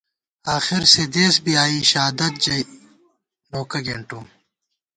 [0.55, 2.61] آخیر سےدېس بی آئی، شادَت ژَئی
[3.51, 4.25] نوکہ گېنٹُم